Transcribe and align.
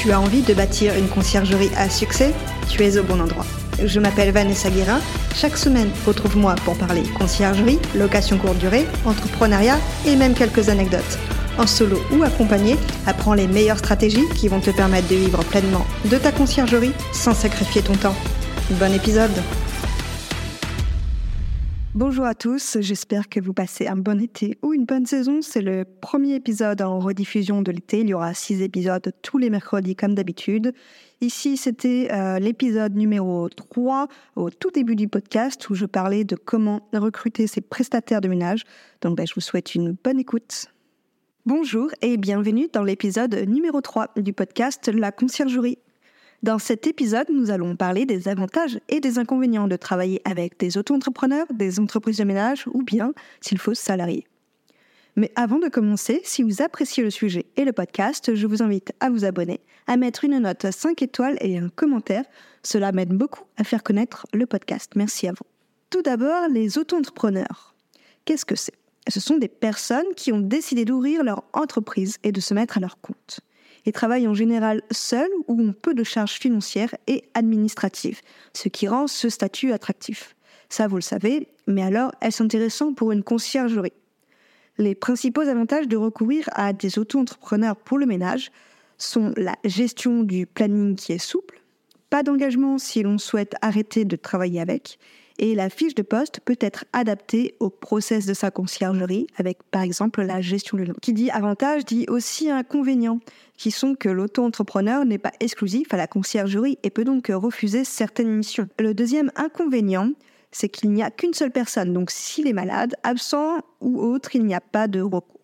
Tu 0.00 0.12
as 0.12 0.18
envie 0.18 0.40
de 0.40 0.54
bâtir 0.54 0.94
une 0.96 1.08
conciergerie 1.08 1.68
à 1.76 1.90
succès 1.90 2.32
Tu 2.70 2.82
es 2.82 2.96
au 2.96 3.02
bon 3.02 3.20
endroit. 3.20 3.44
Je 3.84 4.00
m'appelle 4.00 4.32
Vanessa 4.32 4.70
Guérin. 4.70 4.98
Chaque 5.34 5.58
semaine, 5.58 5.90
retrouve-moi 6.06 6.54
pour 6.64 6.74
parler 6.78 7.02
conciergerie, 7.18 7.78
location 7.94 8.38
courte 8.38 8.56
durée, 8.56 8.86
entrepreneuriat 9.04 9.76
et 10.06 10.16
même 10.16 10.32
quelques 10.32 10.70
anecdotes. 10.70 11.18
En 11.58 11.66
solo 11.66 12.00
ou 12.12 12.22
accompagné, 12.22 12.78
apprends 13.06 13.34
les 13.34 13.46
meilleures 13.46 13.76
stratégies 13.76 14.26
qui 14.36 14.48
vont 14.48 14.60
te 14.60 14.70
permettre 14.70 15.08
de 15.08 15.16
vivre 15.16 15.44
pleinement 15.44 15.86
de 16.06 16.16
ta 16.16 16.32
conciergerie 16.32 16.92
sans 17.12 17.34
sacrifier 17.34 17.82
ton 17.82 17.94
temps. 17.94 18.16
Bon 18.70 18.94
épisode 18.94 19.30
Bonjour 21.96 22.24
à 22.24 22.36
tous, 22.36 22.76
j'espère 22.78 23.28
que 23.28 23.40
vous 23.40 23.52
passez 23.52 23.88
un 23.88 23.96
bon 23.96 24.22
été 24.22 24.56
ou 24.62 24.72
une 24.72 24.84
bonne 24.84 25.06
saison. 25.06 25.42
C'est 25.42 25.60
le 25.60 25.84
premier 25.84 26.36
épisode 26.36 26.82
en 26.82 27.00
rediffusion 27.00 27.62
de 27.62 27.72
l'été. 27.72 27.98
Il 27.98 28.08
y 28.08 28.14
aura 28.14 28.32
six 28.32 28.62
épisodes 28.62 29.12
tous 29.22 29.38
les 29.38 29.50
mercredis 29.50 29.96
comme 29.96 30.14
d'habitude. 30.14 30.72
Ici, 31.20 31.56
c'était 31.56 32.06
euh, 32.12 32.38
l'épisode 32.38 32.94
numéro 32.94 33.48
3 33.48 34.06
au 34.36 34.50
tout 34.50 34.70
début 34.70 34.94
du 34.94 35.08
podcast 35.08 35.68
où 35.68 35.74
je 35.74 35.84
parlais 35.84 36.22
de 36.22 36.36
comment 36.36 36.88
recruter 36.92 37.48
ses 37.48 37.60
prestataires 37.60 38.20
de 38.20 38.28
ménage. 38.28 38.62
Donc 39.00 39.16
ben, 39.16 39.26
je 39.26 39.34
vous 39.34 39.40
souhaite 39.40 39.74
une 39.74 39.96
bonne 40.04 40.20
écoute. 40.20 40.66
Bonjour 41.44 41.90
et 42.02 42.16
bienvenue 42.18 42.68
dans 42.72 42.84
l'épisode 42.84 43.34
numéro 43.48 43.80
3 43.80 44.12
du 44.16 44.32
podcast 44.32 44.88
La 44.94 45.10
conciergerie. 45.10 45.78
Dans 46.42 46.58
cet 46.58 46.86
épisode, 46.86 47.26
nous 47.28 47.50
allons 47.50 47.76
parler 47.76 48.06
des 48.06 48.26
avantages 48.26 48.80
et 48.88 49.00
des 49.00 49.18
inconvénients 49.18 49.68
de 49.68 49.76
travailler 49.76 50.22
avec 50.24 50.58
des 50.58 50.78
auto-entrepreneurs, 50.78 51.46
des 51.52 51.78
entreprises 51.78 52.16
de 52.16 52.24
ménage 52.24 52.64
ou 52.72 52.82
bien, 52.82 53.12
s'il 53.42 53.58
faut, 53.58 53.74
salariés. 53.74 54.26
Mais 55.16 55.30
avant 55.34 55.58
de 55.58 55.68
commencer, 55.68 56.22
si 56.24 56.42
vous 56.42 56.62
appréciez 56.62 57.02
le 57.02 57.10
sujet 57.10 57.44
et 57.56 57.66
le 57.66 57.74
podcast, 57.74 58.34
je 58.34 58.46
vous 58.46 58.62
invite 58.62 58.94
à 59.00 59.10
vous 59.10 59.26
abonner, 59.26 59.60
à 59.86 59.98
mettre 59.98 60.24
une 60.24 60.38
note 60.38 60.70
5 60.70 61.02
étoiles 61.02 61.36
et 61.42 61.58
un 61.58 61.68
commentaire. 61.68 62.24
Cela 62.62 62.90
m'aide 62.92 63.12
beaucoup 63.12 63.44
à 63.58 63.64
faire 63.64 63.82
connaître 63.82 64.26
le 64.32 64.46
podcast. 64.46 64.92
Merci 64.96 65.28
à 65.28 65.32
vous. 65.32 65.44
Tout 65.90 66.00
d'abord, 66.00 66.48
les 66.48 66.78
auto-entrepreneurs. 66.78 67.74
Qu'est-ce 68.24 68.46
que 68.46 68.56
c'est? 68.56 68.78
Ce 69.08 69.20
sont 69.20 69.36
des 69.36 69.48
personnes 69.48 70.14
qui 70.16 70.32
ont 70.32 70.40
décidé 70.40 70.86
d'ouvrir 70.86 71.22
leur 71.22 71.44
entreprise 71.52 72.16
et 72.22 72.32
de 72.32 72.40
se 72.40 72.54
mettre 72.54 72.78
à 72.78 72.80
leur 72.80 72.98
compte 73.02 73.40
et 73.86 73.92
travaillent 73.92 74.28
en 74.28 74.34
général 74.34 74.82
seuls 74.90 75.30
ou 75.48 75.60
ont 75.60 75.72
peu 75.72 75.94
de 75.94 76.04
charges 76.04 76.38
financières 76.38 76.94
et 77.06 77.24
administratives, 77.34 78.20
ce 78.54 78.68
qui 78.68 78.88
rend 78.88 79.06
ce 79.06 79.28
statut 79.28 79.72
attractif. 79.72 80.36
Ça, 80.68 80.86
vous 80.86 80.96
le 80.96 81.02
savez, 81.02 81.48
mais 81.66 81.82
alors, 81.82 82.12
est-ce 82.20 82.42
intéressant 82.42 82.94
pour 82.94 83.12
une 83.12 83.22
conciergerie? 83.22 83.92
Les 84.78 84.94
principaux 84.94 85.42
avantages 85.42 85.88
de 85.88 85.96
recourir 85.96 86.48
à 86.52 86.72
des 86.72 86.98
auto-entrepreneurs 86.98 87.76
pour 87.76 87.98
le 87.98 88.06
ménage 88.06 88.50
sont 88.96 89.32
la 89.36 89.56
gestion 89.64 90.22
du 90.22 90.46
planning 90.46 90.94
qui 90.94 91.12
est 91.12 91.18
souple, 91.18 91.60
pas 92.08 92.22
d'engagement 92.22 92.78
si 92.78 93.02
l'on 93.02 93.18
souhaite 93.18 93.54
arrêter 93.62 94.04
de 94.04 94.16
travailler 94.16 94.60
avec, 94.60 94.98
et 95.40 95.54
la 95.54 95.70
fiche 95.70 95.94
de 95.94 96.02
poste 96.02 96.40
peut 96.40 96.58
être 96.60 96.84
adaptée 96.92 97.56
au 97.60 97.70
process 97.70 98.26
de 98.26 98.34
sa 98.34 98.50
conciergerie 98.50 99.26
avec 99.36 99.62
par 99.70 99.80
exemple 99.80 100.22
la 100.22 100.42
gestion 100.42 100.76
du 100.76 100.86
nom. 100.86 100.94
Qui 101.00 101.14
dit 101.14 101.30
avantage 101.30 101.86
dit 101.86 102.04
aussi 102.08 102.50
inconvénient, 102.50 103.20
qui 103.56 103.70
sont 103.70 103.94
que 103.94 104.10
l'auto-entrepreneur 104.10 105.06
n'est 105.06 105.18
pas 105.18 105.32
exclusif 105.40 105.92
à 105.94 105.96
la 105.96 106.06
conciergerie 106.06 106.78
et 106.82 106.90
peut 106.90 107.04
donc 107.04 107.28
refuser 107.32 107.84
certaines 107.84 108.36
missions. 108.36 108.68
Le 108.78 108.92
deuxième 108.92 109.32
inconvénient, 109.34 110.12
c'est 110.52 110.68
qu'il 110.68 110.90
n'y 110.90 111.02
a 111.02 111.10
qu'une 111.10 111.32
seule 111.32 111.52
personne, 111.52 111.94
donc 111.94 112.10
s'il 112.10 112.46
est 112.46 112.52
malade, 112.52 112.94
absent 113.02 113.60
ou 113.80 113.98
autre, 113.98 114.36
il 114.36 114.44
n'y 114.44 114.54
a 114.54 114.60
pas 114.60 114.88
de 114.88 115.00
recours. 115.00 115.40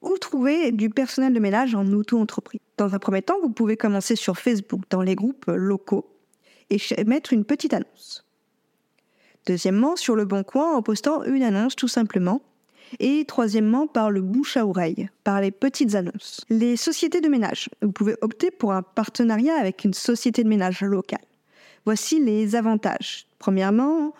Où 0.00 0.16
trouver 0.18 0.70
du 0.70 0.90
personnel 0.90 1.32
de 1.32 1.40
ménage 1.40 1.74
en 1.74 1.86
auto-entreprise 1.88 2.60
Dans 2.76 2.94
un 2.94 2.98
premier 3.00 3.22
temps, 3.22 3.40
vous 3.42 3.50
pouvez 3.50 3.76
commencer 3.76 4.14
sur 4.14 4.38
Facebook, 4.38 4.82
dans 4.90 5.02
les 5.02 5.16
groupes 5.16 5.46
locaux, 5.46 6.06
et 6.70 6.78
mettre 7.04 7.32
une 7.32 7.44
petite 7.44 7.74
annonce. 7.74 8.24
Deuxièmement, 9.46 9.96
sur 9.96 10.16
le 10.16 10.24
bon 10.24 10.44
coin 10.44 10.74
en 10.74 10.82
postant 10.82 11.24
une 11.24 11.42
annonce 11.42 11.76
tout 11.76 11.88
simplement. 11.88 12.42
Et 13.00 13.24
troisièmement, 13.26 13.86
par 13.86 14.10
le 14.10 14.20
bouche 14.20 14.56
à 14.56 14.66
oreille, 14.66 15.08
par 15.24 15.40
les 15.40 15.50
petites 15.50 15.94
annonces. 15.94 16.44
Les 16.50 16.76
sociétés 16.76 17.22
de 17.22 17.28
ménage. 17.28 17.70
Vous 17.80 17.92
pouvez 17.92 18.16
opter 18.20 18.50
pour 18.50 18.72
un 18.72 18.82
partenariat 18.82 19.54
avec 19.54 19.84
une 19.84 19.94
société 19.94 20.44
de 20.44 20.48
ménage 20.48 20.82
locale. 20.82 21.24
Voici 21.86 22.20
les 22.20 22.54
avantages. 22.54 23.26
Premièrement, 23.38 24.12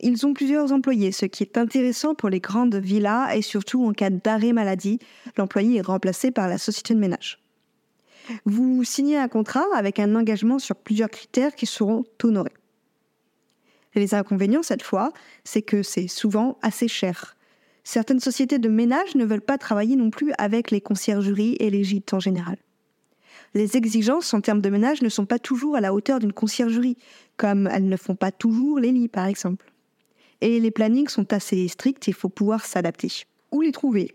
ils 0.00 0.26
ont 0.26 0.34
plusieurs 0.34 0.72
employés, 0.72 1.12
ce 1.12 1.26
qui 1.26 1.42
est 1.42 1.56
intéressant 1.56 2.14
pour 2.14 2.30
les 2.30 2.40
grandes 2.40 2.76
villas 2.76 3.34
et 3.34 3.42
surtout 3.42 3.84
en 3.84 3.92
cas 3.92 4.10
d'arrêt 4.10 4.52
maladie, 4.52 4.98
l'employé 5.36 5.78
est 5.78 5.82
remplacé 5.82 6.30
par 6.30 6.48
la 6.48 6.58
société 6.58 6.94
de 6.94 6.98
ménage. 6.98 7.38
Vous 8.44 8.84
signez 8.84 9.18
un 9.18 9.28
contrat 9.28 9.64
avec 9.74 9.98
un 9.98 10.14
engagement 10.14 10.58
sur 10.58 10.76
plusieurs 10.76 11.10
critères 11.10 11.54
qui 11.54 11.66
seront 11.66 12.04
honorés. 12.22 12.52
Les 13.94 14.14
inconvénients, 14.14 14.62
cette 14.62 14.82
fois, 14.82 15.12
c'est 15.44 15.62
que 15.62 15.82
c'est 15.82 16.08
souvent 16.08 16.58
assez 16.62 16.88
cher. 16.88 17.36
Certaines 17.82 18.20
sociétés 18.20 18.58
de 18.58 18.68
ménage 18.68 19.14
ne 19.14 19.24
veulent 19.24 19.40
pas 19.40 19.58
travailler 19.58 19.96
non 19.96 20.10
plus 20.10 20.32
avec 20.38 20.70
les 20.70 20.80
conciergeries 20.80 21.56
et 21.58 21.70
les 21.70 21.82
gîtes 21.82 22.14
en 22.14 22.20
général. 22.20 22.56
Les 23.54 23.76
exigences 23.76 24.32
en 24.32 24.40
termes 24.40 24.60
de 24.60 24.70
ménage 24.70 25.02
ne 25.02 25.08
sont 25.08 25.26
pas 25.26 25.40
toujours 25.40 25.74
à 25.74 25.80
la 25.80 25.92
hauteur 25.92 26.20
d'une 26.20 26.32
conciergerie, 26.32 26.96
comme 27.36 27.66
elles 27.66 27.88
ne 27.88 27.96
font 27.96 28.14
pas 28.14 28.30
toujours 28.30 28.78
les 28.78 28.92
lits 28.92 29.08
par 29.08 29.26
exemple. 29.26 29.72
Et 30.40 30.60
les 30.60 30.70
plannings 30.70 31.08
sont 31.08 31.32
assez 31.32 31.66
stricts, 31.68 32.06
il 32.06 32.14
faut 32.14 32.28
pouvoir 32.28 32.64
s'adapter. 32.64 33.10
Où 33.50 33.62
les 33.62 33.72
trouver 33.72 34.12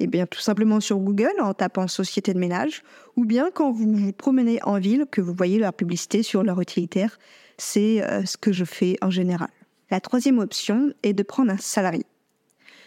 Eh 0.00 0.06
bien 0.06 0.26
tout 0.26 0.40
simplement 0.40 0.80
sur 0.80 0.98
Google 0.98 1.40
en 1.40 1.54
tapant 1.54 1.88
société 1.88 2.32
de 2.32 2.38
ménage, 2.38 2.82
ou 3.16 3.24
bien 3.24 3.50
quand 3.52 3.72
vous 3.72 3.92
vous 3.92 4.12
promenez 4.12 4.60
en 4.62 4.78
ville, 4.78 5.06
que 5.10 5.20
vous 5.20 5.34
voyez 5.34 5.58
leur 5.58 5.72
publicité 5.72 6.22
sur 6.22 6.42
leur 6.42 6.60
utilitaire, 6.60 7.18
c'est 7.56 8.02
euh, 8.02 8.24
ce 8.24 8.36
que 8.36 8.52
je 8.52 8.64
fais 8.64 8.96
en 9.02 9.10
général. 9.10 9.50
La 9.90 10.00
troisième 10.00 10.38
option 10.38 10.92
est 11.02 11.14
de 11.14 11.22
prendre 11.22 11.50
un 11.50 11.56
salarié. 11.56 12.06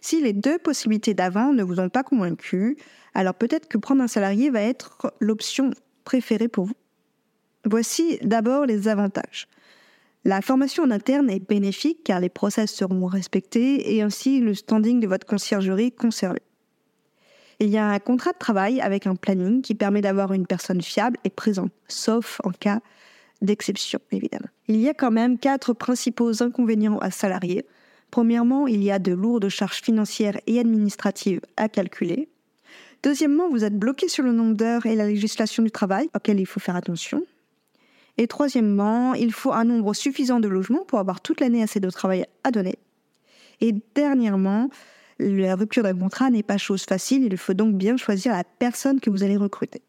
Si 0.00 0.20
les 0.20 0.32
deux 0.32 0.58
possibilités 0.58 1.14
d'avant 1.14 1.52
ne 1.52 1.62
vous 1.62 1.80
ont 1.80 1.88
pas 1.88 2.02
convaincu, 2.02 2.76
alors 3.14 3.34
peut-être 3.34 3.68
que 3.68 3.78
prendre 3.78 4.02
un 4.02 4.08
salarié 4.08 4.50
va 4.50 4.62
être 4.62 5.12
l'option 5.20 5.70
préférée 6.04 6.48
pour 6.48 6.66
vous. 6.66 6.76
Voici 7.64 8.18
d'abord 8.22 8.66
les 8.66 8.88
avantages. 8.88 9.48
La 10.24 10.42
formation 10.42 10.84
en 10.84 10.90
interne 10.90 11.30
est 11.30 11.46
bénéfique 11.46 12.02
car 12.04 12.20
les 12.20 12.28
process 12.28 12.72
seront 12.72 13.06
respectés 13.06 13.94
et 13.94 14.02
ainsi 14.02 14.40
le 14.40 14.54
standing 14.54 15.00
de 15.00 15.06
votre 15.06 15.26
conciergerie 15.26 15.92
conservé. 15.92 16.40
Il 17.58 17.68
y 17.68 17.78
a 17.78 17.88
un 17.88 17.98
contrat 17.98 18.32
de 18.32 18.38
travail 18.38 18.80
avec 18.80 19.06
un 19.06 19.14
planning 19.14 19.62
qui 19.62 19.74
permet 19.74 20.02
d'avoir 20.02 20.32
une 20.32 20.46
personne 20.46 20.82
fiable 20.82 21.18
et 21.24 21.30
présente, 21.30 21.72
sauf 21.88 22.40
en 22.44 22.50
cas 22.50 22.80
d'exception, 23.40 23.98
évidemment. 24.12 24.48
Il 24.68 24.76
y 24.76 24.88
a 24.88 24.94
quand 24.94 25.10
même 25.10 25.38
quatre 25.38 25.72
principaux 25.72 26.42
inconvénients 26.42 26.98
à 26.98 27.10
salarier. 27.10 27.64
Premièrement, 28.10 28.66
il 28.66 28.82
y 28.82 28.90
a 28.90 28.98
de 28.98 29.12
lourdes 29.12 29.48
charges 29.48 29.82
financières 29.82 30.38
et 30.46 30.58
administratives 30.60 31.40
à 31.56 31.68
calculer. 31.68 32.28
Deuxièmement, 33.02 33.48
vous 33.48 33.64
êtes 33.64 33.78
bloqué 33.78 34.08
sur 34.08 34.24
le 34.24 34.32
nombre 34.32 34.54
d'heures 34.54 34.86
et 34.86 34.94
la 34.94 35.06
législation 35.06 35.62
du 35.62 35.70
travail, 35.70 36.08
auquel 36.14 36.40
il 36.40 36.46
faut 36.46 36.60
faire 36.60 36.76
attention. 36.76 37.22
Et 38.18 38.26
troisièmement, 38.26 39.14
il 39.14 39.32
faut 39.32 39.52
un 39.52 39.64
nombre 39.64 39.94
suffisant 39.94 40.40
de 40.40 40.48
logements 40.48 40.84
pour 40.86 40.98
avoir 40.98 41.20
toute 41.20 41.40
l'année 41.40 41.62
assez 41.62 41.80
de 41.80 41.90
travail 41.90 42.24
à 42.44 42.50
donner. 42.50 42.78
Et 43.60 43.74
dernièrement, 43.94 44.70
la 45.18 45.54
rupture 45.54 45.82
d'un 45.82 45.96
contrat 45.96 46.30
n'est 46.30 46.42
pas 46.42 46.58
chose 46.58 46.84
facile, 46.84 47.24
il 47.24 47.36
faut 47.36 47.54
donc 47.54 47.74
bien 47.74 47.96
choisir 47.96 48.32
la 48.32 48.44
personne 48.44 49.00
que 49.00 49.10
vous 49.10 49.22
allez 49.22 49.36
recruter. 49.36 49.82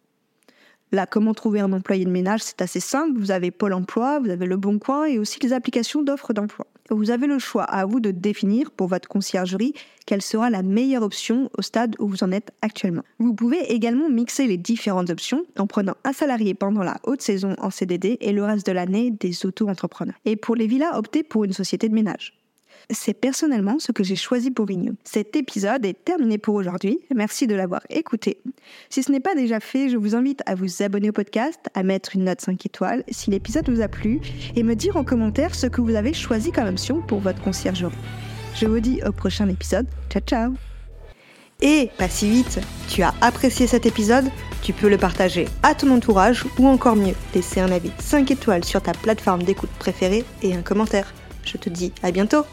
Là, 0.93 1.05
comment 1.05 1.33
trouver 1.33 1.59
un 1.59 1.73
employé 1.73 2.05
de 2.05 2.09
ménage 2.09 2.41
C'est 2.43 2.61
assez 2.61 2.79
simple. 2.79 3.19
Vous 3.19 3.31
avez 3.31 3.51
Pôle 3.51 3.73
emploi, 3.73 4.19
vous 4.19 4.29
avez 4.29 4.45
le 4.45 4.55
Bon 4.55 4.79
Coin 4.79 5.05
et 5.05 5.19
aussi 5.19 5.37
les 5.41 5.51
applications 5.51 6.01
d'offres 6.01 6.31
d'emploi. 6.31 6.65
Vous 6.89 7.11
avez 7.11 7.27
le 7.27 7.39
choix 7.39 7.63
à 7.63 7.85
vous 7.85 7.99
de 7.99 8.11
définir 8.11 8.71
pour 8.71 8.87
votre 8.87 9.09
conciergerie 9.09 9.73
quelle 10.05 10.21
sera 10.21 10.49
la 10.49 10.63
meilleure 10.63 11.03
option 11.03 11.49
au 11.57 11.61
stade 11.61 11.97
où 11.99 12.07
vous 12.07 12.23
en 12.23 12.31
êtes 12.31 12.51
actuellement. 12.61 13.03
Vous 13.19 13.33
pouvez 13.33 13.73
également 13.73 14.09
mixer 14.09 14.47
les 14.47 14.55
différentes 14.55 15.09
options 15.09 15.43
en 15.57 15.67
prenant 15.67 15.95
un 16.05 16.13
salarié 16.13 16.53
pendant 16.53 16.83
la 16.83 16.95
haute 17.03 17.21
saison 17.21 17.55
en 17.57 17.69
CDD 17.69 18.17
et 18.21 18.31
le 18.31 18.45
reste 18.45 18.65
de 18.65 18.71
l'année 18.71 19.11
des 19.11 19.45
auto-entrepreneurs. 19.45 20.15
Et 20.23 20.37
pour 20.37 20.55
les 20.55 20.67
villas, 20.67 20.97
optez 20.97 21.23
pour 21.23 21.43
une 21.43 21.51
société 21.51 21.89
de 21.89 21.93
ménage. 21.93 22.33
C'est 22.89 23.13
personnellement 23.13 23.79
ce 23.79 23.91
que 23.91 24.03
j'ai 24.03 24.15
choisi 24.15 24.49
pour 24.49 24.65
Vignou. 24.65 24.95
Cet 25.03 25.35
épisode 25.35 25.85
est 25.85 26.05
terminé 26.05 26.37
pour 26.37 26.55
aujourd'hui. 26.55 26.99
Merci 27.13 27.45
de 27.45 27.53
l'avoir 27.53 27.81
écouté. 27.89 28.39
Si 28.89 29.03
ce 29.03 29.11
n'est 29.11 29.19
pas 29.19 29.35
déjà 29.35 29.59
fait, 29.59 29.89
je 29.89 29.97
vous 29.97 30.15
invite 30.15 30.41
à 30.45 30.55
vous 30.55 30.81
abonner 30.81 31.09
au 31.09 31.13
podcast, 31.13 31.59
à 31.73 31.83
mettre 31.83 32.15
une 32.15 32.23
note 32.23 32.39
5 32.39 32.65
étoiles 32.65 33.03
si 33.09 33.29
l'épisode 33.29 33.69
vous 33.69 33.81
a 33.81 33.89
plu 33.89 34.21
et 34.55 34.63
me 34.63 34.73
dire 34.73 34.95
en 34.95 35.03
commentaire 35.03 35.53
ce 35.53 35.67
que 35.67 35.81
vous 35.81 35.95
avez 35.95 36.13
choisi 36.13 36.53
comme 36.53 36.69
option 36.69 37.01
pour 37.01 37.19
votre 37.19 37.41
conciergerie. 37.41 37.93
Je 38.55 38.67
vous 38.67 38.79
dis 38.79 39.01
au 39.05 39.11
prochain 39.11 39.49
épisode. 39.49 39.87
Ciao 40.09 40.21
ciao 40.21 40.53
et 41.61 41.89
pas 41.97 42.07
si 42.07 42.29
vite, 42.29 42.59
tu 42.87 43.01
as 43.01 43.15
apprécié 43.19 43.65
cet 43.65 43.87
épisode 43.87 44.25
Tu 44.61 44.73
peux 44.73 44.89
le 44.89 44.97
partager 44.99 45.47
à 45.63 45.73
ton 45.73 45.89
entourage 45.89 46.45
ou 46.59 46.67
encore 46.67 46.95
mieux, 46.95 47.15
laisser 47.33 47.59
un 47.59 47.71
avis 47.71 47.91
5 47.97 48.29
étoiles 48.29 48.63
sur 48.63 48.79
ta 48.79 48.91
plateforme 48.91 49.41
d'écoute 49.41 49.71
préférée 49.79 50.23
et 50.43 50.53
un 50.53 50.61
commentaire. 50.61 51.11
Je 51.43 51.57
te 51.57 51.69
dis 51.69 51.93
à 52.03 52.11
bientôt 52.11 52.43